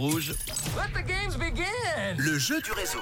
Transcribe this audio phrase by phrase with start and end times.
[0.00, 0.32] Rouge.
[0.76, 2.16] Let the games begin.
[2.18, 3.00] Le jeu du réseau.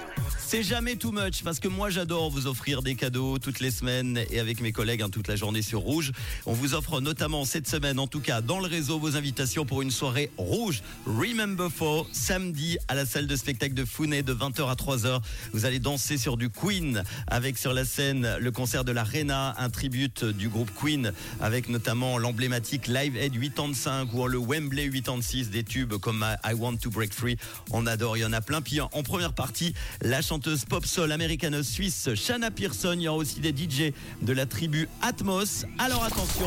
[0.49, 4.21] C'est jamais too much parce que moi j'adore vous offrir des cadeaux toutes les semaines
[4.31, 6.13] et avec mes collègues hein, toute la journée sur Rouge.
[6.47, 9.83] On vous offre notamment cette semaine, en tout cas dans le réseau, vos invitations pour
[9.83, 10.83] une soirée rouge.
[11.05, 15.21] Remember for samedi à la salle de spectacle de Founet de 20h à 3h.
[15.53, 19.57] Vous allez danser sur du Queen avec sur la scène le concert de la Rena,
[19.59, 25.51] un tribute du groupe Queen avec notamment l'emblématique Live Aid 85 ou le Wembley 86
[25.51, 27.37] des tubes comme I Want to Break Free.
[27.73, 28.63] On adore, il y en a plein.
[28.63, 32.93] Puis en première partie, la chanteuse pop soul américano-suisse Shanna Pearson.
[32.93, 35.65] Il y aura aussi des DJ de la tribu Atmos.
[35.79, 36.47] Alors attention,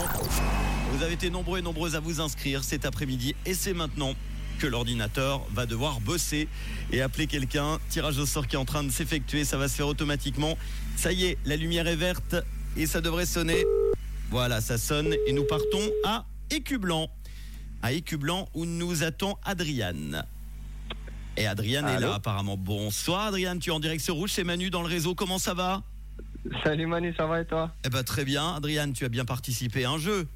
[0.92, 4.14] vous avez été nombreux et nombreuses à vous inscrire cet après-midi et c'est maintenant
[4.60, 6.48] que l'ordinateur va devoir bosser
[6.92, 7.80] et appeler quelqu'un.
[7.90, 10.56] Tirage au sort qui est en train de s'effectuer, ça va se faire automatiquement.
[10.96, 12.36] Ça y est, la lumière est verte
[12.78, 13.66] et ça devrait sonner.
[14.30, 17.10] Voilà, ça sonne et nous partons à Écublanc.
[17.82, 20.28] À Écublanc où nous attend Adriane.
[21.40, 22.58] Et Adriane est là apparemment.
[22.58, 25.54] Bonsoir Adriane, tu es en direct sur Rouge, c'est Manu dans le réseau, comment ça
[25.54, 25.84] va?
[26.66, 27.72] Salut Manu, ça va et toi?
[27.86, 30.28] Eh ben très bien, Adriane, tu as bien participé à un jeu.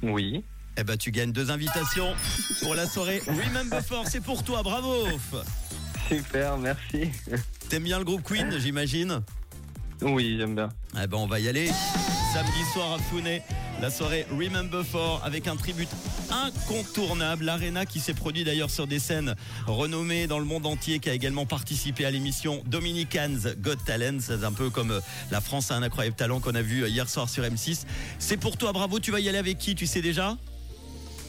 [0.00, 0.44] Oui.
[0.76, 2.14] Eh ben tu gagnes deux invitations
[2.62, 5.06] pour la soirée Remember For, c'est pour toi, bravo
[6.08, 7.10] Super, merci.
[7.68, 9.22] T'aimes bien le groupe Queen, j'imagine?
[10.02, 10.68] Oui, j'aime bien.
[11.02, 11.66] Eh ben on va y aller.
[12.32, 13.42] Samedi soir à Founet,
[13.82, 15.88] la soirée Remember For avec un tribut
[16.30, 17.44] incontournable.
[17.44, 19.34] L'Arena qui s'est produit d'ailleurs sur des scènes
[19.66, 24.18] renommées dans le monde entier, qui a également participé à l'émission Dominicans Got Talent.
[24.20, 25.00] C'est un peu comme euh,
[25.32, 27.82] la France a un incroyable talent qu'on a vu euh, hier soir sur M6.
[28.20, 29.00] C'est pour toi, bravo.
[29.00, 30.36] Tu vas y aller avec qui Tu sais déjà?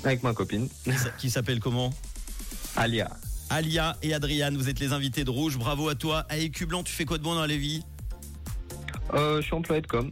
[0.03, 0.69] Avec ma copine.
[1.17, 1.91] Qui s'appelle comment?
[2.75, 3.09] Alia.
[3.49, 5.57] Alia et Adriane, vous êtes les invités de Rouge.
[5.57, 6.27] Bravo à toi.
[6.29, 7.83] À Écublanc, tu fais quoi de bon dans la vie?
[9.15, 10.11] Euh, Je suis employé de com.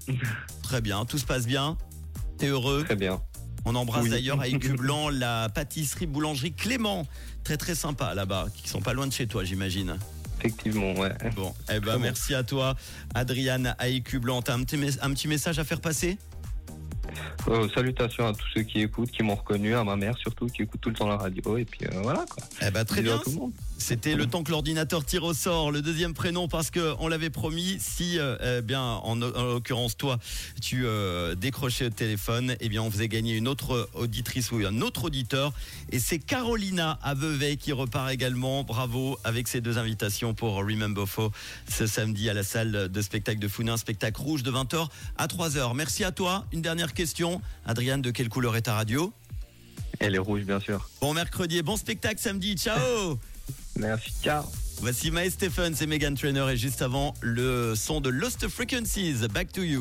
[0.63, 1.77] Très bien, tout se passe bien?
[2.41, 3.21] T'es heureux Très bien.
[3.65, 7.05] On embrasse d'ailleurs à Écublanc la pâtisserie boulangerie Clément.
[7.43, 9.99] Très très sympa là-bas, qui sont pas loin de chez toi, j'imagine.
[10.39, 11.11] Effectivement, ouais.
[11.35, 12.75] Bon, eh ben merci à toi,
[13.13, 14.41] Adriane à Écublanc.
[14.41, 16.17] T'as un petit, un petit message à faire passer?
[17.47, 20.63] Euh, salutations à tous ceux qui écoutent, qui m'ont reconnu, à ma mère surtout, qui
[20.63, 21.57] écoute tout le temps la radio.
[21.57, 22.43] Et puis euh, voilà quoi.
[22.65, 23.19] Eh ben, très bien.
[23.77, 27.31] C'était le temps que l'ordinateur tire au sort le deuxième prénom parce que on l'avait
[27.31, 27.77] promis.
[27.79, 30.19] Si, euh, eh bien, en, l'occurrence toi,
[30.61, 30.85] tu
[31.37, 35.53] décrochais le téléphone, eh bien, on faisait gagner une autre auditrice ou un autre auditeur.
[35.91, 38.63] Et c'est Carolina à Vevey qui repart également.
[38.63, 41.31] Bravo avec ses deux invitations pour Remember Fo
[41.67, 45.75] ce samedi à la salle de spectacle de Founin, spectacle rouge de 20h à 3h.
[45.75, 46.45] Merci à toi.
[46.51, 47.41] Une dernière question.
[47.65, 49.11] Adriane, de quelle couleur est ta radio?
[49.99, 50.87] Elle est rouge, bien sûr.
[51.01, 52.55] Bon mercredi et bon spectacle samedi.
[52.55, 53.17] Ciao
[53.75, 54.43] Merci, ciao.
[54.81, 59.27] Voici Mae Stephens et Megan Trainer et juste avant le son de Lost Frequencies.
[59.33, 59.79] Back to you.